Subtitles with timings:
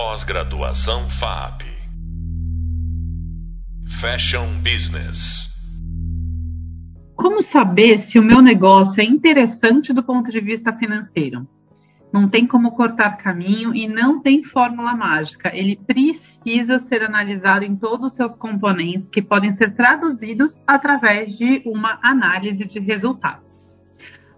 [0.00, 1.62] Pós-graduação FAP.
[4.00, 5.48] Fashion Business.
[7.16, 11.48] Como saber se o meu negócio é interessante do ponto de vista financeiro?
[12.12, 15.50] Não tem como cortar caminho e não tem fórmula mágica.
[15.52, 21.60] Ele precisa ser analisado em todos os seus componentes, que podem ser traduzidos através de
[21.66, 23.64] uma análise de resultados.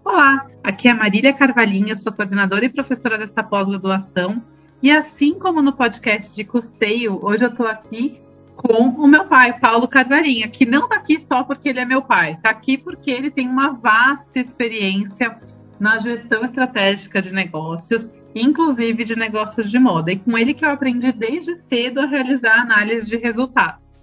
[0.03, 4.43] Olá, aqui é Marília Carvalhinha, sou coordenadora e professora dessa pós-graduação.
[4.81, 8.19] E assim como no podcast de custeio, hoje eu estou aqui
[8.55, 12.01] com o meu pai, Paulo Carvalhinha, que não está aqui só porque ele é meu
[12.01, 15.37] pai, está aqui porque ele tem uma vasta experiência
[15.79, 20.11] na gestão estratégica de negócios, inclusive de negócios de moda.
[20.11, 24.00] E com ele que eu aprendi desde cedo a realizar análise de resultados.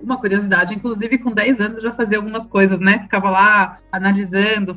[0.00, 3.00] Uma curiosidade, inclusive com 10 anos já fazia algumas coisas, né?
[3.00, 4.76] Ficava lá analisando,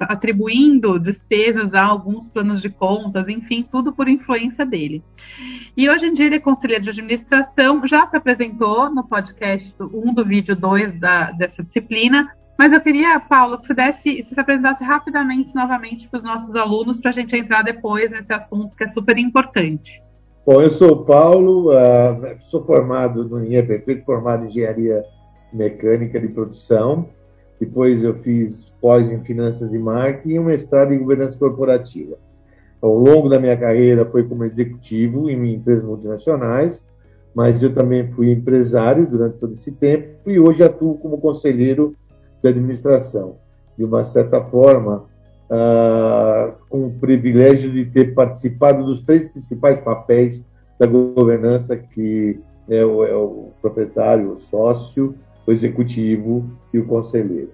[0.00, 5.04] atribuindo despesas a alguns planos de contas, enfim, tudo por influência dele.
[5.76, 10.14] E hoje em dia ele é conselheiro de administração, já se apresentou no podcast 1
[10.14, 14.82] do vídeo 2 da, dessa disciplina, mas eu queria, Paulo, que você desse, se apresentasse
[14.82, 18.88] rapidamente novamente para os nossos alunos, para a gente entrar depois nesse assunto que é
[18.88, 20.02] super importante.
[20.50, 25.04] Bom, eu sou o Paulo, uh, sou formado em IEPP, formado em Engenharia
[25.52, 27.10] Mecânica de Produção.
[27.60, 32.16] Depois eu fiz pós em Finanças e Marketing e um mestrado em Governança Corporativa.
[32.80, 36.82] Ao longo da minha carreira foi como executivo em empresas multinacionais,
[37.34, 41.94] mas eu também fui empresário durante todo esse tempo e hoje atuo como conselheiro
[42.42, 43.36] de administração.
[43.76, 45.07] De uma certa forma,
[45.50, 50.44] ah, com o privilégio de ter participado dos três principais papéis
[50.78, 55.14] da governança, que é o, é o proprietário, o sócio,
[55.46, 57.50] o executivo e o conselheiro.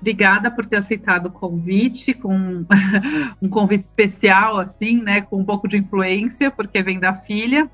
[0.00, 2.64] Obrigada por ter aceitado o convite, com
[3.42, 7.68] um convite especial, assim, né, com um pouco de influência, porque vem da filha.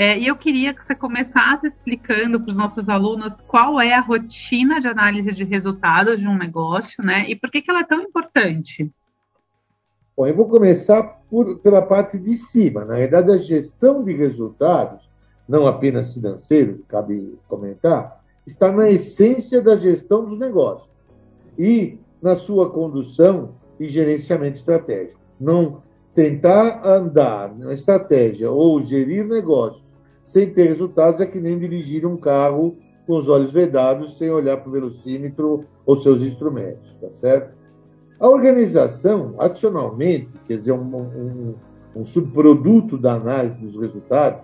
[0.00, 4.00] É, e eu queria que você começasse explicando para os nossos alunos qual é a
[4.00, 7.28] rotina de análise de resultados de um negócio, né?
[7.28, 8.88] E por que, que ela é tão importante.
[10.16, 12.84] Bom, eu vou começar por, pela parte de cima.
[12.84, 15.10] Na verdade, a gestão de resultados,
[15.48, 20.88] não apenas financeiro, cabe comentar, está na essência da gestão dos negócios
[21.58, 25.18] e na sua condução e gerenciamento estratégico.
[25.40, 25.82] Não
[26.14, 29.87] tentar andar na estratégia ou gerir negócios
[30.28, 34.58] sem ter resultados é que nem dirigir um carro com os olhos vedados, sem olhar
[34.58, 37.56] para o velocímetro ou seus instrumentos, tá certo?
[38.20, 41.54] A organização, adicionalmente, quer dizer, um, um,
[41.96, 44.42] um subproduto da análise dos resultados,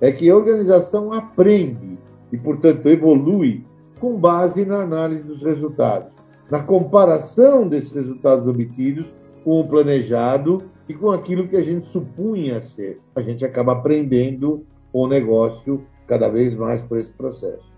[0.00, 1.98] é que a organização aprende
[2.32, 3.62] e, portanto, evolui
[4.00, 6.14] com base na análise dos resultados,
[6.50, 9.06] na comparação desses resultados obtidos
[9.44, 13.00] com o planejado e com aquilo que a gente supunha ser.
[13.14, 14.64] A gente acaba aprendendo
[15.02, 17.70] o negócio cada vez mais por esse processo.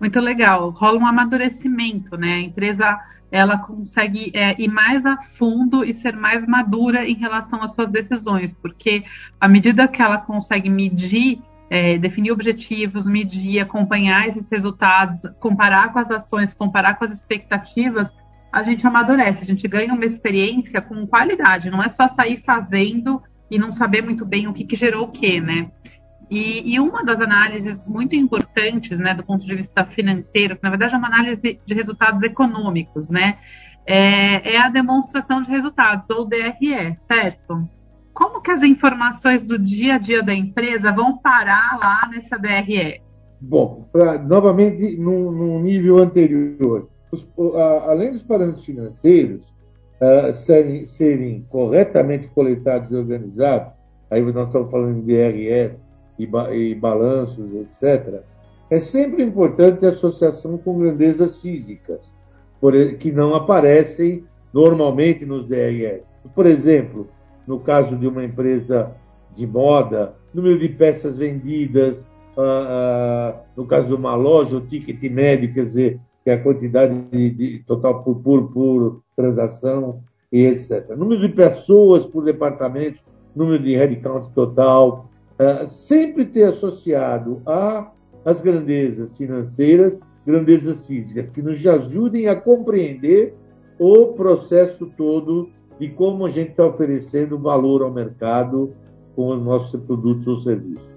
[0.00, 0.70] Muito legal.
[0.70, 2.34] Rola um amadurecimento, né?
[2.34, 3.00] A empresa
[3.30, 7.90] ela consegue é, ir mais a fundo e ser mais madura em relação às suas
[7.90, 9.04] decisões, porque
[9.40, 16.00] à medida que ela consegue medir, é, definir objetivos, medir, acompanhar esses resultados, comparar com
[16.00, 18.08] as ações, comparar com as expectativas,
[18.52, 23.22] a gente amadurece, a gente ganha uma experiência com qualidade, não é só sair fazendo
[23.50, 25.70] e não saber muito bem o que, que gerou o que, né?
[26.30, 30.70] E, e, uma das análises muito importantes, né, do ponto de vista financeiro, que na
[30.70, 33.38] verdade é uma análise de resultados econômicos, né,
[33.86, 37.68] é, é a demonstração de resultados, ou DRE, certo?
[38.12, 43.02] Como que as informações do dia a dia da empresa vão parar lá nessa DRE?
[43.40, 49.53] Bom, pra, novamente, num, nível anterior, os, a, além dos parâmetros financeiros,
[50.04, 53.72] uh, serem, serem corretamente coletados e organizados,
[54.10, 55.82] aí nós estamos falando de IRS
[56.18, 58.22] e, e balanços, etc.,
[58.70, 62.00] é sempre importante a associação com grandezas físicas,
[62.98, 66.02] que não aparecem normalmente nos DRS.
[66.34, 67.08] Por exemplo,
[67.46, 68.90] no caso de uma empresa
[69.36, 72.00] de moda, número de peças vendidas,
[72.36, 76.42] uh, uh, no caso de uma loja, o ticket médio, quer dizer, que é a
[76.42, 80.96] quantidade de, de total por, por, por transação e etc.
[80.96, 83.02] Número de pessoas por departamento,
[83.36, 87.92] número de headcount total, uh, sempre ter associado a
[88.24, 93.34] as grandezas financeiras, grandezas físicas, que nos ajudem a compreender
[93.78, 98.72] o processo todo de como a gente está oferecendo valor ao mercado
[99.14, 100.93] com os nossos produtos ou serviços.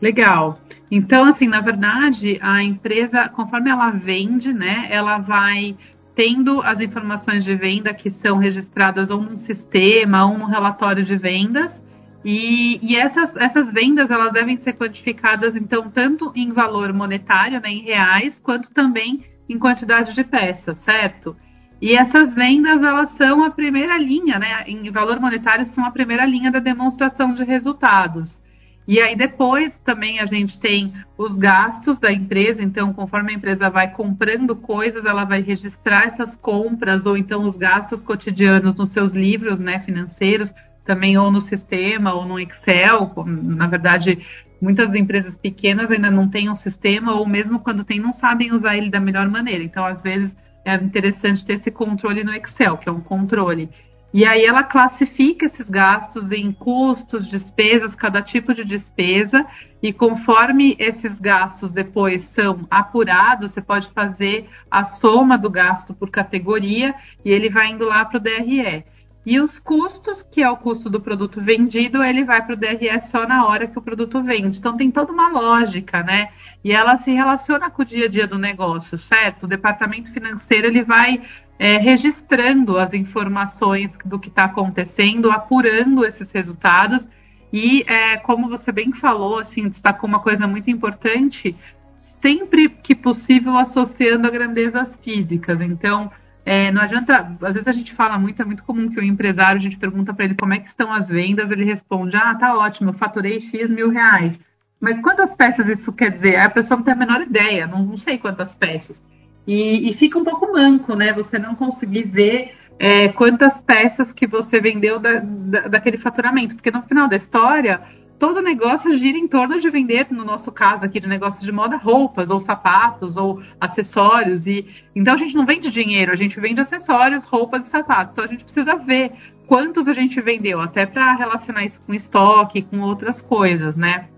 [0.00, 0.60] Legal.
[0.90, 5.76] Então, assim, na verdade, a empresa, conforme ela vende, né, ela vai
[6.14, 11.16] tendo as informações de venda que são registradas ou num sistema ou num relatório de
[11.16, 11.80] vendas.
[12.24, 17.68] E, e, essas, essas vendas elas devem ser quantificadas, então, tanto em valor monetário, né,
[17.68, 21.36] em reais, quanto também em quantidade de peças, certo?
[21.80, 24.64] E essas vendas, elas são a primeira linha, né?
[24.66, 28.40] Em valor monetário, são a primeira linha da demonstração de resultados.
[28.88, 33.68] E aí depois também a gente tem os gastos da empresa, então conforme a empresa
[33.68, 39.12] vai comprando coisas, ela vai registrar essas compras ou então os gastos cotidianos nos seus
[39.12, 40.54] livros, né, financeiros,
[40.84, 43.12] também ou no sistema ou no Excel.
[43.26, 44.24] Na verdade,
[44.60, 48.76] muitas empresas pequenas ainda não têm um sistema ou mesmo quando tem não sabem usar
[48.76, 49.64] ele da melhor maneira.
[49.64, 53.68] Então, às vezes é interessante ter esse controle no Excel, que é um controle.
[54.14, 59.44] E aí ela classifica esses gastos em custos, despesas, cada tipo de despesa,
[59.82, 66.10] e conforme esses gastos depois são apurados, você pode fazer a soma do gasto por
[66.10, 66.94] categoria
[67.24, 68.84] e ele vai indo lá para o DRE.
[69.26, 73.02] E os custos, que é o custo do produto vendido, ele vai para o DRE
[73.02, 74.58] só na hora que o produto vende.
[74.58, 76.28] Então tem toda uma lógica, né?
[76.62, 79.42] E ela se relaciona com o dia a dia do negócio, certo?
[79.42, 81.20] O departamento financeiro ele vai
[81.58, 87.08] é, registrando as informações do que está acontecendo, apurando esses resultados
[87.52, 91.56] e, é, como você bem falou, assim, destacou uma coisa muito importante,
[91.96, 95.60] sempre que possível associando a grandezas físicas.
[95.60, 96.10] Então,
[96.46, 99.58] é, não adianta, às vezes a gente fala muito, é muito comum que o empresário,
[99.58, 102.56] a gente pergunta para ele como é que estão as vendas, ele responde, ah, tá
[102.56, 104.38] ótimo, eu faturei X mil reais.
[104.80, 106.36] Mas quantas peças isso quer dizer?
[106.36, 109.02] A pessoa não tem a menor ideia, não, não sei quantas peças.
[109.44, 111.12] E, e, fica um pouco manco, né?
[111.12, 116.54] Você não conseguir ver é, quantas peças que você vendeu da, da, daquele faturamento.
[116.54, 117.80] Porque no final da história,
[118.18, 121.76] todo negócio gira em torno de vender, no nosso caso aqui, de negócio de moda,
[121.76, 124.46] roupas, ou sapatos, ou acessórios.
[124.46, 128.12] E Então a gente não vende dinheiro, a gente vende acessórios, roupas e sapatos.
[128.12, 129.12] Então a gente precisa ver
[129.46, 134.08] quantos a gente vendeu, até para relacionar isso com estoque, com outras coisas, né?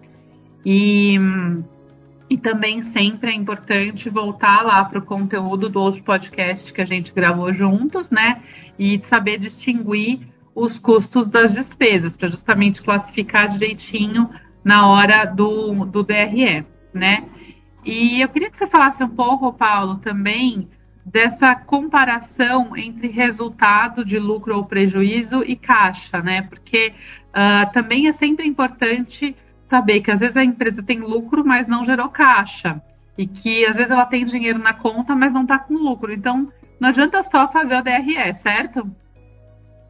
[0.64, 1.18] E.
[2.30, 6.84] E também sempre é importante voltar lá para o conteúdo do outro podcast que a
[6.84, 8.42] gente gravou juntos, né?
[8.78, 14.28] E saber distinguir os custos das despesas, para justamente classificar direitinho
[14.64, 17.28] na hora do, do DRE, né?
[17.84, 20.68] E eu queria que você falasse um pouco, Paulo, também
[21.04, 26.42] dessa comparação entre resultado de lucro ou prejuízo e caixa, né?
[26.42, 26.92] Porque
[27.28, 29.34] uh, também é sempre importante
[29.64, 32.82] saber que às vezes a empresa tem lucro, mas não gerou caixa.
[33.16, 36.12] E que às vezes ela tem dinheiro na conta, mas não está com lucro.
[36.12, 38.90] Então, não adianta só fazer o DRE, certo?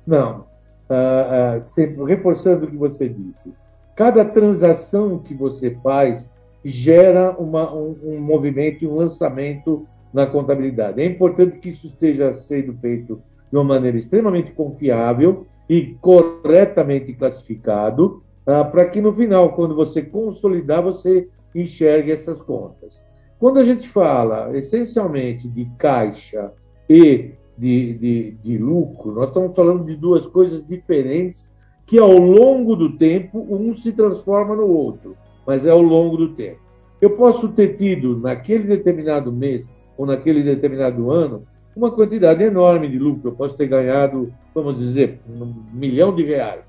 [0.07, 0.47] Não.
[0.89, 3.53] Uh, sempre, reforçando o que você disse.
[3.95, 6.29] Cada transação que você faz
[6.65, 11.01] gera uma, um, um movimento e um lançamento na contabilidade.
[11.01, 13.21] É importante que isso esteja sendo feito
[13.51, 20.03] de uma maneira extremamente confiável e corretamente classificado, ah, para que no final, quando você
[20.03, 23.01] consolidar, você enxergue essas contas.
[23.39, 26.53] Quando a gente fala essencialmente de caixa
[26.89, 31.53] e de, de, de lucro, nós estamos falando de duas coisas diferentes
[31.87, 35.17] que ao longo do tempo um se transforma no outro,
[35.47, 36.61] mas é ao longo do tempo.
[37.01, 41.45] Eu posso ter tido naquele determinado mês ou naquele determinado ano
[41.75, 43.31] uma quantidade enorme de lucro.
[43.31, 46.65] Eu posso ter ganhado, vamos dizer, um milhão de reais.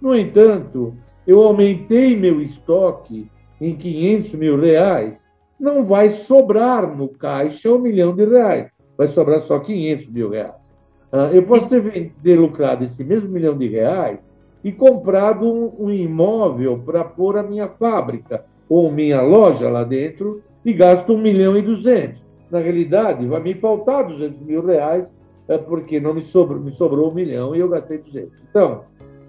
[0.00, 0.94] No entanto,
[1.26, 5.26] eu aumentei meu estoque em 500 mil reais,
[5.58, 10.54] não vai sobrar no caixa um milhão de reais, vai sobrar só 500 mil reais.
[11.12, 14.32] Ah, eu posso ter, ter lucrado esse mesmo milhão de reais
[14.64, 20.42] e comprado um, um imóvel para pôr a minha fábrica ou minha loja lá dentro
[20.64, 22.20] e gasto um milhão e duzentos.
[22.50, 25.14] Na realidade, vai me faltar 200 mil reais
[25.48, 28.42] é, porque não me sobrou, me sobrou um milhão e eu gastei 200.
[28.50, 28.82] Então,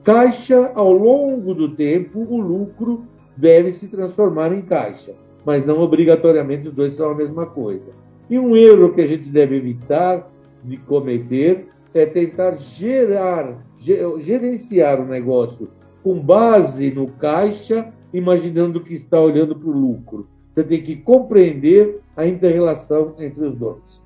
[0.07, 3.03] Caixa, ao longo do tempo, o lucro
[3.35, 7.91] deve se transformar em caixa, mas não obrigatoriamente os dois são a mesma coisa.
[8.29, 10.27] E um erro que a gente deve evitar
[10.63, 15.69] de cometer é tentar gerar, gerenciar o negócio
[16.03, 20.27] com base no caixa, imaginando que está olhando para o lucro.
[20.51, 24.01] Você tem que compreender a inter-relação entre os dois.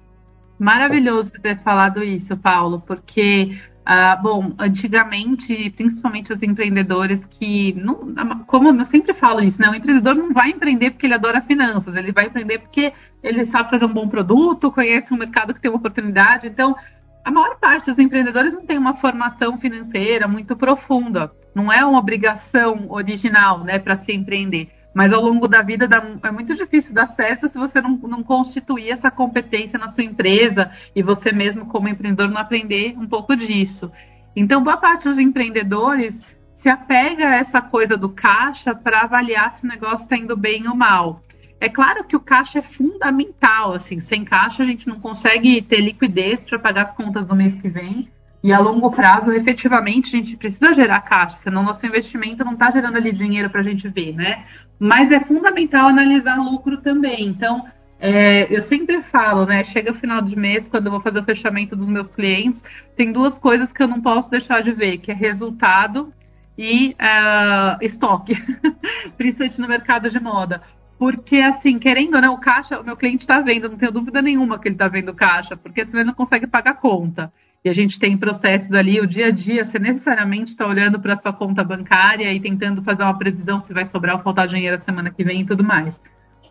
[0.59, 8.13] Maravilhoso ter falado isso, Paulo, porque ah, bom, antigamente, principalmente os empreendedores que, não,
[8.45, 9.69] como eu sempre falo isso, né?
[9.69, 13.71] O empreendedor não vai empreender porque ele adora finanças, ele vai empreender porque ele sabe
[13.71, 16.47] fazer um bom produto, conhece um mercado que tem uma oportunidade.
[16.47, 16.75] Então,
[17.23, 21.99] a maior parte dos empreendedores não tem uma formação financeira muito profunda, não é uma
[21.99, 24.69] obrigação original, né, para se empreender.
[24.93, 28.23] Mas ao longo da vida dá, é muito difícil dar certo se você não, não
[28.23, 33.35] constituir essa competência na sua empresa e você mesmo, como empreendedor, não aprender um pouco
[33.35, 33.91] disso.
[34.35, 36.19] Então, boa parte dos empreendedores
[36.55, 40.67] se apega a essa coisa do caixa para avaliar se o negócio está indo bem
[40.67, 41.23] ou mal.
[41.59, 45.79] É claro que o caixa é fundamental, assim, sem caixa a gente não consegue ter
[45.79, 48.09] liquidez para pagar as contas do mês que vem.
[48.43, 52.71] E a longo prazo, efetivamente, a gente precisa gerar caixa, senão nosso investimento não está
[52.71, 54.45] gerando ali dinheiro para a gente ver, né?
[54.79, 57.27] Mas é fundamental analisar lucro também.
[57.27, 57.63] Então,
[57.99, 59.63] é, eu sempre falo, né?
[59.63, 62.63] Chega o final de mês, quando eu vou fazer o fechamento dos meus clientes,
[62.95, 66.11] tem duas coisas que eu não posso deixar de ver, que é resultado
[66.57, 68.33] e uh, estoque,
[69.17, 70.63] principalmente no mercado de moda.
[70.97, 74.19] Porque, assim, querendo ou não, o caixa, o meu cliente está vendo, não tenho dúvida
[74.19, 77.31] nenhuma que ele está vendo caixa, porque senão ele não consegue pagar conta.
[77.63, 81.13] E a gente tem processos ali, o dia a dia, você necessariamente está olhando para
[81.13, 84.77] a sua conta bancária e tentando fazer uma previsão se vai sobrar ou faltar dinheiro
[84.77, 86.01] a semana que vem e tudo mais.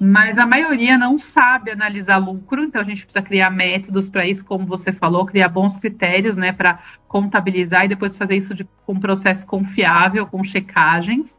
[0.01, 4.45] Mas a maioria não sabe analisar lucro, então a gente precisa criar métodos para isso,
[4.45, 8.55] como você falou, criar bons critérios né, para contabilizar e depois fazer isso
[8.87, 11.37] com um processo confiável, com checagens.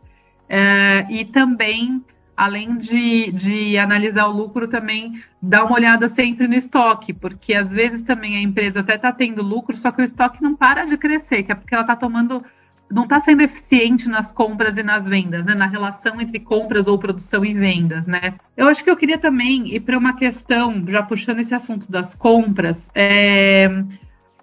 [0.50, 2.04] É, e também
[2.36, 7.70] além de, de analisar o lucro, também dá uma olhada sempre no estoque, porque às
[7.70, 10.98] vezes também a empresa até está tendo lucro, só que o estoque não para de
[10.98, 12.44] crescer, que é porque ela está tomando,
[12.90, 15.54] não está sendo eficiente nas compras e nas vendas, né?
[15.54, 18.36] na relação entre compras ou produção e vendas, né?
[18.56, 22.16] Eu acho que eu queria também ir para uma questão, já puxando esse assunto das
[22.16, 23.70] compras, é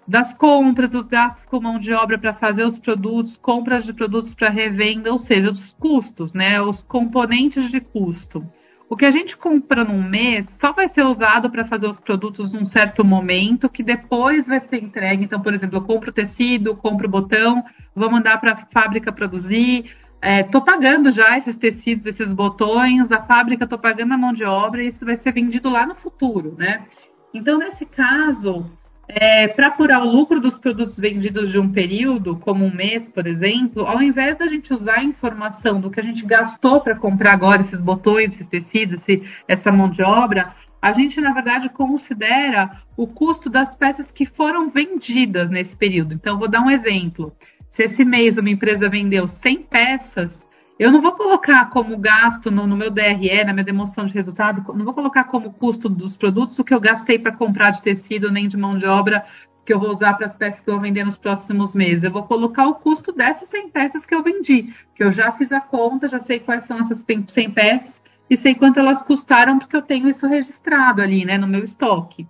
[0.09, 4.33] das compras, os gastos com mão de obra para fazer os produtos, compras de produtos
[4.33, 8.43] para revenda, ou seja, os custos, né, os componentes de custo.
[8.89, 12.51] O que a gente compra num mês só vai ser usado para fazer os produtos
[12.51, 15.25] num certo momento, que depois vai ser entregue.
[15.25, 17.63] Então, por exemplo, eu compro tecido, compro botão,
[17.93, 19.95] vou mandar para a fábrica produzir.
[20.23, 24.43] Estou é, pagando já esses tecidos, esses botões, a fábrica estou pagando a mão de
[24.43, 26.87] obra e isso vai ser vendido lá no futuro, né?
[27.31, 28.65] Então, nesse caso,
[29.11, 33.25] é, para apurar o lucro dos produtos vendidos de um período, como um mês, por
[33.25, 37.33] exemplo, ao invés da gente usar a informação do que a gente gastou para comprar
[37.33, 42.83] agora esses botões, esses tecidos, esse, essa mão de obra, a gente, na verdade, considera
[42.95, 46.13] o custo das peças que foram vendidas nesse período.
[46.13, 47.35] Então, vou dar um exemplo.
[47.67, 50.45] Se esse mês uma empresa vendeu 100 peças,
[50.79, 54.63] eu não vou colocar como gasto no, no, meu DRE, na minha demonstração de resultado,
[54.73, 58.31] não vou colocar como custo dos produtos o que eu gastei para comprar de tecido
[58.31, 59.25] nem de mão de obra
[59.65, 62.03] que eu vou usar para as peças que eu vou vender nos próximos meses.
[62.03, 65.51] Eu vou colocar o custo dessas 100 peças que eu vendi, que eu já fiz
[65.51, 69.75] a conta, já sei quais são essas 100 peças e sei quanto elas custaram, porque
[69.75, 72.25] eu tenho isso registrado ali, né, no meu estoque.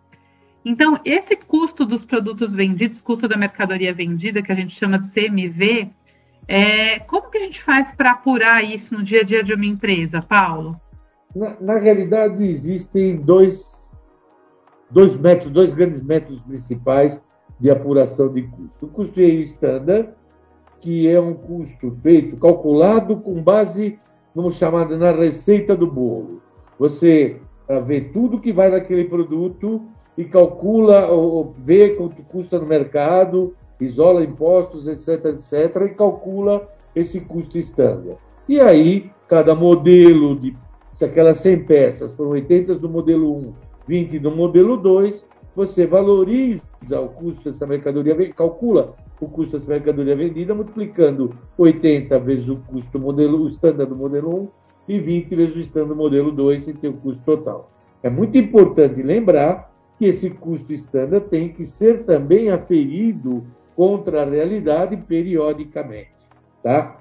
[0.65, 5.09] Então, esse custo dos produtos vendidos, custo da mercadoria vendida, que a gente chama de
[5.11, 5.91] CMV,
[6.51, 9.67] é, como que a gente faz para apurar isso no dia a dia de uma
[9.67, 10.81] empresa, Paulo?
[11.35, 13.87] Na, na realidade, existem dois,
[14.89, 17.21] dois métodos, dois grandes métodos principais
[17.59, 18.87] de apuração de custo.
[18.87, 20.15] O custo estándar,
[20.81, 23.99] que é um custo feito, calculado com base,
[24.33, 26.41] vamos chamar na receita do bolo.
[26.79, 27.39] Você
[27.69, 29.83] uh, vê tudo que vai naquele produto
[30.17, 37.19] e calcula, ou, vê quanto custa no mercado, isola impostos, etc., etc., e calcula esse
[37.21, 38.17] custo estándar.
[38.47, 40.55] E aí, cada modelo, de,
[40.93, 43.53] se aquelas 100 peças foram 80 do modelo 1,
[43.87, 46.63] 20 do modelo 2, você valoriza
[46.99, 52.99] o custo dessa mercadoria, calcula o custo dessa mercadoria vendida, multiplicando 80 vezes o custo
[52.99, 54.47] modelo, o estándar do modelo 1
[54.87, 57.69] e 20 vezes o estándar do modelo 2, e tem o custo total.
[58.01, 63.43] É muito importante lembrar que esse custo estándar tem que ser também aferido
[63.79, 66.11] contra a realidade periodicamente.
[66.61, 66.97] Tá?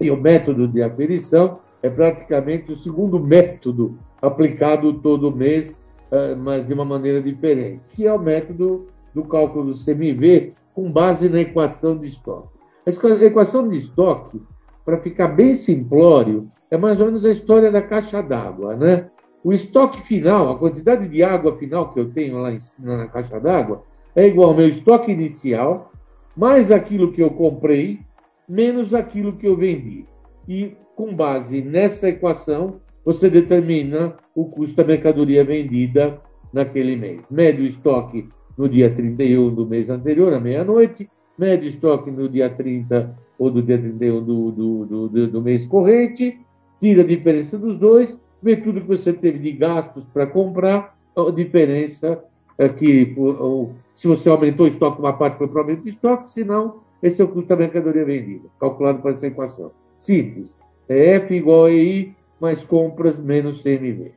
[0.00, 6.64] E o método de aferição é praticamente o segundo método aplicado todo mês, eh, mas
[6.64, 11.40] de uma maneira diferente, que é o método do cálculo do CMV com base na
[11.40, 12.56] equação de estoque.
[12.86, 14.40] A equação de estoque,
[14.84, 19.10] para ficar bem simplório, é mais ou menos a história da caixa d'água, né?
[19.42, 23.08] O estoque final, a quantidade de água final que eu tenho lá em cima na
[23.08, 23.82] caixa d'água,
[24.16, 25.92] é igual ao meu estoque inicial,
[26.34, 28.00] mais aquilo que eu comprei,
[28.48, 30.06] menos aquilo que eu vendi.
[30.48, 36.18] E com base nessa equação, você determina o custo da mercadoria vendida
[36.52, 37.22] naquele mês.
[37.30, 41.08] Mede o estoque no dia 31 do mês anterior, à meia-noite,
[41.38, 45.66] mede o estoque no dia 30 ou do dia 31 do, do, do, do mês
[45.66, 46.38] corrente,
[46.80, 51.30] tira a diferença dos dois, vê tudo que você teve de gastos para comprar, a
[51.30, 52.22] diferença
[52.58, 55.90] é que ou, se você aumentou o estoque, uma parte foi para o aumento de
[55.90, 59.72] estoque, se não, esse é o custo da mercadoria vendida, calculado por essa equação.
[59.98, 60.54] Simples.
[60.88, 64.12] É F igual a I mais compras menos CMV.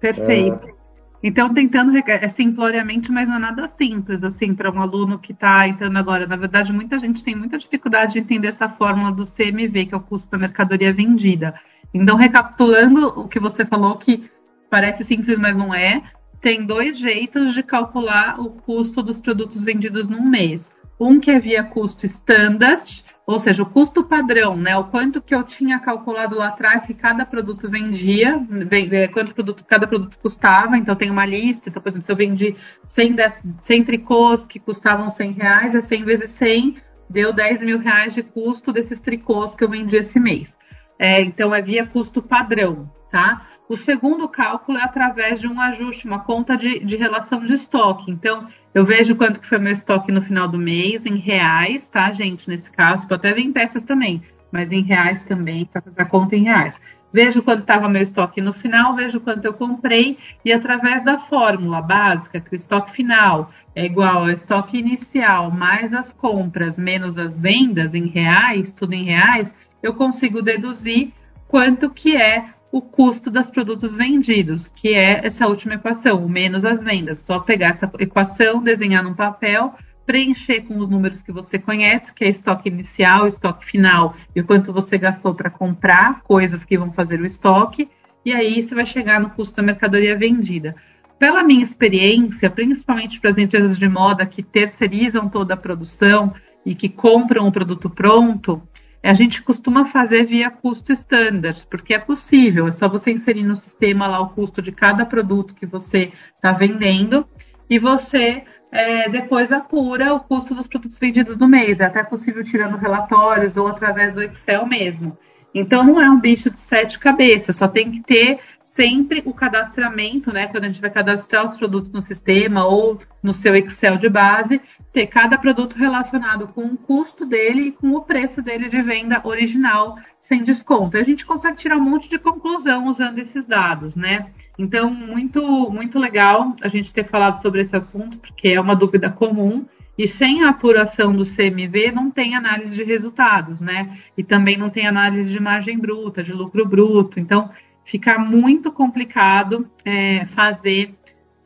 [0.00, 0.68] Perfeito.
[0.68, 0.76] É...
[1.22, 5.66] Então, tentando, é simploriamente, mas não é nada simples, assim, para um aluno que está
[5.66, 6.26] entrando agora.
[6.26, 9.96] Na verdade, muita gente tem muita dificuldade de entender essa fórmula do CMV, que é
[9.96, 11.54] o custo da mercadoria vendida.
[11.92, 14.30] Então, recapitulando o que você falou, que
[14.70, 16.02] parece simples, mas não é,
[16.40, 20.70] tem dois jeitos de calcular o custo dos produtos vendidos num mês.
[20.98, 24.76] Um que é via custo standard, ou seja, o custo padrão, né?
[24.76, 28.40] O quanto que eu tinha calculado lá atrás que cada produto vendia,
[28.70, 30.78] é, quanto produto, cada produto custava.
[30.78, 31.68] Então, tem uma lista.
[31.68, 33.16] Então, por exemplo, se eu vendi 100,
[33.60, 36.76] 100 tricôs que custavam 100 reais, é 100 vezes 100,
[37.10, 40.56] deu 10 mil reais de custo desses tricôs que eu vendi esse mês.
[40.96, 43.44] É, então, é via custo padrão, tá?
[43.68, 48.10] O segundo cálculo é através de um ajuste, uma conta de, de relação de estoque.
[48.10, 52.12] Então, eu vejo quanto que foi meu estoque no final do mês, em reais, tá,
[52.12, 52.48] gente?
[52.48, 56.04] Nesse caso, pode até ver em peças também, mas em reais também, para fazer a
[56.04, 56.78] conta em reais.
[57.12, 61.82] Vejo quanto estava meu estoque no final, vejo quanto eu comprei, e através da fórmula
[61.82, 67.38] básica, que o estoque final é igual ao estoque inicial mais as compras menos as
[67.38, 71.12] vendas em reais, tudo em reais, eu consigo deduzir
[71.48, 76.82] quanto que é o custo dos produtos vendidos, que é essa última equação, menos as
[76.82, 77.20] vendas.
[77.20, 79.72] Só pegar essa equação, desenhar num papel,
[80.04, 84.44] preencher com os números que você conhece, que é estoque inicial, estoque final e o
[84.44, 87.88] quanto você gastou para comprar coisas que vão fazer o estoque,
[88.22, 90.76] e aí você vai chegar no custo da mercadoria vendida.
[91.18, 96.74] Pela minha experiência, principalmente para as empresas de moda que terceirizam toda a produção e
[96.74, 98.60] que compram o produto pronto,
[99.06, 103.56] a gente costuma fazer via custo standard, porque é possível, é só você inserir no
[103.56, 107.26] sistema lá o custo de cada produto que você está vendendo
[107.70, 111.80] e você é, depois apura o custo dos produtos vendidos no mês.
[111.80, 115.16] É até possível tirando relatórios ou através do Excel mesmo.
[115.54, 120.32] Então não é um bicho de sete cabeças, só tem que ter sempre o cadastramento,
[120.32, 120.48] né?
[120.48, 124.60] Quando a gente vai cadastrar os produtos no sistema ou no seu Excel de base,
[124.96, 129.20] ter cada produto relacionado com o custo dele e com o preço dele de venda
[129.24, 130.96] original sem desconto.
[130.96, 134.28] A gente consegue tirar um monte de conclusão usando esses dados, né?
[134.58, 139.10] Então, muito, muito legal a gente ter falado sobre esse assunto, porque é uma dúvida
[139.10, 139.66] comum.
[139.98, 143.98] E sem a apuração do CMV, não tem análise de resultados, né?
[144.16, 147.20] E também não tem análise de margem bruta, de lucro bruto.
[147.20, 147.50] Então,
[147.84, 150.94] fica muito complicado é, fazer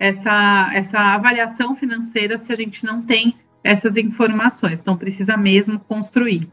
[0.01, 4.81] essa, essa avaliação financeira se a gente não tem essas informações.
[4.81, 6.51] Então, precisa mesmo construir.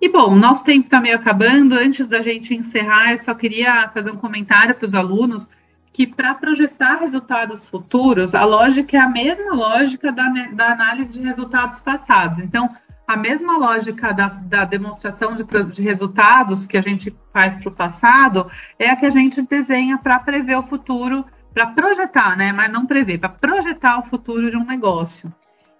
[0.00, 1.74] E bom, nosso tempo está meio acabando.
[1.74, 5.48] Antes da gente encerrar, eu só queria fazer um comentário para os alunos
[5.92, 11.24] que para projetar resultados futuros, a lógica é a mesma lógica da, da análise de
[11.24, 12.38] resultados passados.
[12.38, 12.70] Então,
[13.04, 17.74] a mesma lógica da, da demonstração de, de, resultados que a gente faz para o
[17.74, 22.52] passado é a que a gente desenha para prever o futuro para projetar, né?
[22.52, 25.32] Mas não prever, para projetar o futuro de um negócio.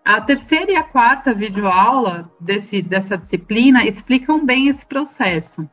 [0.08, 5.68] A terceira e a quarta videoaula desse, dessa disciplina explicam bem esse processo.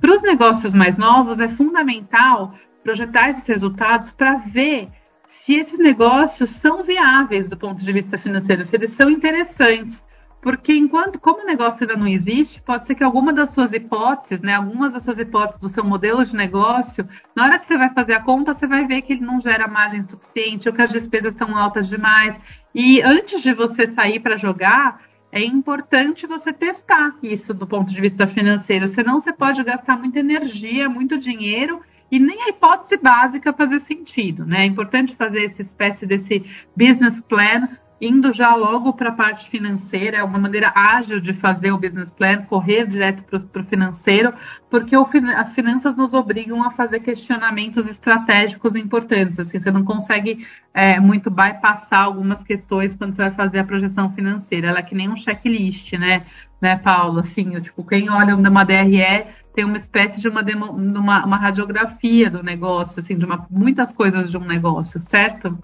[0.00, 4.88] Para os negócios mais novos, é fundamental projetar esses resultados para ver
[5.28, 10.02] se esses negócios são viáveis do ponto de vista financeiro, se eles são interessantes.
[10.40, 14.40] Porque enquanto, como o negócio ainda não existe, pode ser que alguma das suas hipóteses,
[14.40, 17.92] né, algumas das suas hipóteses do seu modelo de negócio, na hora que você vai
[17.92, 20.90] fazer a conta, você vai ver que ele não gera margem suficiente ou que as
[20.90, 22.38] despesas estão altas demais.
[22.74, 25.00] E antes de você sair para jogar,
[25.32, 30.20] é importante você testar isso do ponto de vista financeiro, senão você pode gastar muita
[30.20, 34.62] energia, muito dinheiro e nem a hipótese básica fazer sentido, né?
[34.62, 36.44] É importante fazer essa espécie desse
[36.76, 37.68] business plan
[38.00, 42.10] indo já logo para a parte financeira, é uma maneira ágil de fazer o business
[42.10, 44.34] plan, correr direto para o financeiro,
[44.70, 45.06] porque o,
[45.36, 49.38] as finanças nos obrigam a fazer questionamentos estratégicos importantes.
[49.38, 54.12] Assim, você não consegue é, muito bypassar algumas questões quando você vai fazer a projeção
[54.12, 54.68] financeira.
[54.68, 56.26] Ela é que nem um checklist, né,
[56.60, 57.20] né, Paulo?
[57.20, 62.28] Assim, tipo, quem olha uma DRE tem uma espécie de uma, demo, uma, uma radiografia
[62.28, 65.58] do negócio, assim, de uma, muitas coisas de um negócio, certo?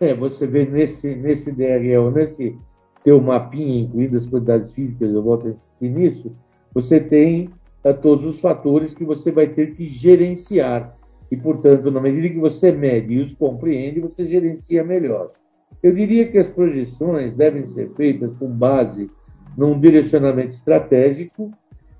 [0.00, 2.56] É, você vê nesse, nesse DRL, nesse
[3.02, 6.36] teu mapinha, incluídas as quantidades físicas, eu volto a insistir nisso,
[6.74, 7.48] você tem
[7.84, 10.94] uh, todos os fatores que você vai ter que gerenciar.
[11.30, 15.32] E, portanto, na medida que você mede e os compreende, você gerencia melhor.
[15.82, 19.10] Eu diria que as projeções devem ser feitas com base
[19.56, 21.50] num direcionamento estratégico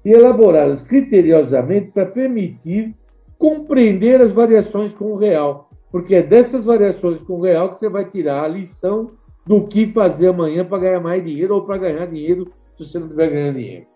[0.05, 2.95] e elaboradas criteriosamente para permitir
[3.39, 7.89] compreender as variações com o real porque é dessas variações com o real que você
[7.89, 9.13] vai tirar a lição
[9.47, 13.07] do que fazer amanhã para ganhar mais dinheiro ou para ganhar dinheiro se você não
[13.07, 13.87] estiver ganhando dinheiro.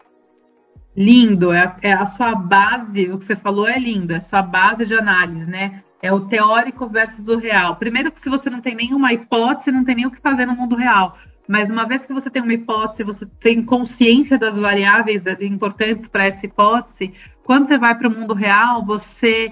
[0.97, 4.43] Lindo, é, é, a sua base, o que você falou é lindo, é a sua
[4.43, 5.83] base de análise, né?
[6.03, 7.77] É o teórico versus o real.
[7.77, 10.55] Primeiro que se você não tem nenhuma hipótese, não tem nem o que fazer no
[10.55, 11.17] mundo real.
[11.47, 16.27] Mas uma vez que você tem uma hipótese, você tem consciência das variáveis importantes para
[16.27, 17.13] essa hipótese,
[17.45, 19.51] quando você vai para o mundo real, você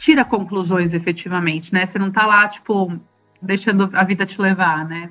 [0.00, 1.84] tira conclusões efetivamente, né?
[1.84, 2.98] Você não está lá, tipo,
[3.40, 5.10] deixando a vida te levar, né?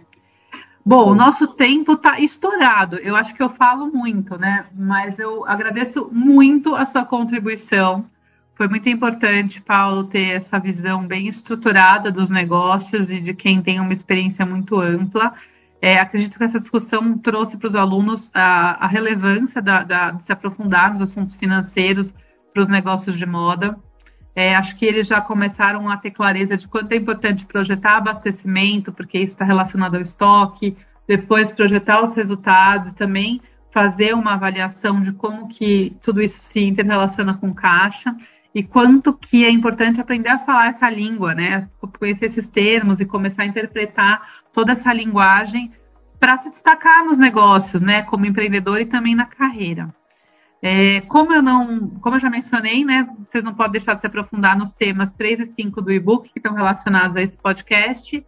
[0.84, 2.96] Bom, o nosso tempo está estourado.
[2.98, 4.66] Eu acho que eu falo muito, né?
[4.76, 8.06] Mas eu agradeço muito a sua contribuição.
[8.56, 13.80] Foi muito importante, Paulo, ter essa visão bem estruturada dos negócios e de quem tem
[13.80, 15.36] uma experiência muito ampla.
[15.80, 20.26] É, acredito que essa discussão trouxe para os alunos a, a relevância da, da, de
[20.26, 22.12] se aprofundar nos assuntos financeiros
[22.52, 23.78] para os negócios de moda.
[24.36, 28.92] É, acho que eles já começaram a ter clareza de quanto é importante projetar abastecimento,
[28.92, 35.02] porque isso está relacionado ao estoque, depois projetar os resultados e também fazer uma avaliação
[35.02, 38.16] de como que tudo isso se interrelaciona com caixa
[38.54, 41.70] e quanto que é importante aprender a falar essa língua, né?
[42.00, 44.22] Conhecer esses termos e começar a interpretar
[44.54, 45.72] toda essa linguagem
[46.20, 48.02] para se destacar nos negócios, né?
[48.04, 49.94] Como empreendedor e também na carreira.
[50.62, 54.08] É, como eu não, como eu já mencionei, né, vocês não podem deixar de se
[54.08, 58.26] aprofundar nos temas 3 e 5 do e-book que estão relacionados a esse podcast.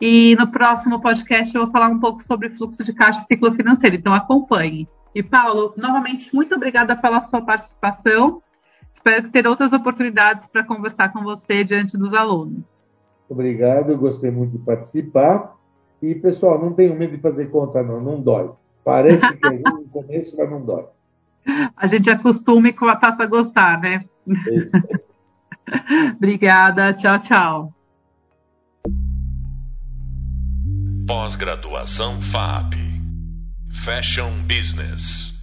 [0.00, 3.52] E no próximo podcast eu vou falar um pouco sobre fluxo de caixa e ciclo
[3.52, 4.88] financeiro, então acompanhe.
[5.14, 8.42] E Paulo, novamente, muito obrigada pela sua participação.
[8.90, 12.80] Espero ter outras oportunidades para conversar com você diante dos alunos.
[13.28, 15.56] Obrigado, eu gostei muito de participar.
[16.02, 18.50] E, pessoal, não tenham medo de fazer conta, não, não dói.
[18.82, 20.84] Parece que é no começo, mas não dói.
[21.76, 24.04] A gente acostuma e passa a gostar, né?
[26.16, 27.74] Obrigada, tchau, tchau.
[31.06, 32.74] Pós-graduação FAP
[33.84, 35.39] Fashion Business